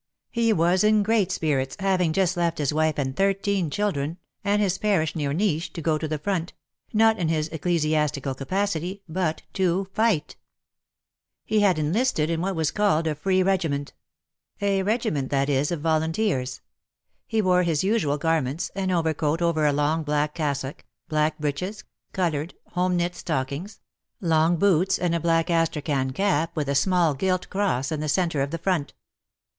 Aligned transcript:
He 0.31 0.51
was 0.51 0.83
in 0.83 1.03
great 1.03 1.31
spirits, 1.31 1.77
having 1.79 2.11
just 2.11 2.35
left 2.35 2.57
his 2.57 2.73
wife 2.73 2.97
and 2.97 3.15
thirteen 3.15 3.69
children, 3.69 4.17
and 4.43 4.59
his 4.59 4.79
parish 4.79 5.15
near 5.15 5.31
Nisch, 5.31 5.71
to 5.73 5.79
go 5.79 5.99
to 5.99 6.07
the 6.07 6.17
front— 6.17 6.53
not 6.91 7.19
in 7.19 7.27
his 7.29 7.49
ecclesi 7.49 7.91
astical 7.91 8.35
capacity, 8.35 9.03
but 9.07 9.43
to 9.53 9.85
fight. 9.93 10.37
He 11.45 11.59
had 11.59 11.77
enlisted 11.77 12.31
in 12.31 12.41
what 12.41 12.55
was 12.55 12.71
called 12.71 13.05
a 13.05 13.13
free 13.13 13.43
regiment— 13.43 13.93
a 14.59 14.81
regiment, 14.81 15.27
•7 15.27 15.29
2 15.29 15.35
8 15.35 15.35
WAR 15.35 15.41
AND 15.43 15.49
WOMEN 15.51 15.57
that 15.59 15.59
is, 15.61 15.71
of 15.71 15.81
volunteers. 15.81 16.61
He 17.27 17.39
wore 17.43 17.61
his 17.61 17.83
usual 17.83 18.17
garments, 18.17 18.71
an 18.73 18.89
overcoat 18.89 19.39
over 19.39 19.67
a 19.67 19.71
long 19.71 20.01
black 20.01 20.33
cassock, 20.33 20.83
black 21.09 21.37
breeches, 21.37 21.83
coloured, 22.11 22.55
home 22.69 22.95
knit 22.97 23.13
stockings, 23.15 23.79
long 24.19 24.57
boots 24.57 24.97
and 24.97 25.13
a 25.13 25.19
black 25.19 25.51
astrachan 25.51 26.11
cap 26.11 26.55
with 26.55 26.67
a 26.69 26.73
small 26.73 27.13
gilt 27.13 27.47
cross 27.51 27.91
in 27.91 27.99
the 27.99 28.09
centre 28.09 28.41
of 28.41 28.49
the 28.49 28.57
front. 28.57 28.95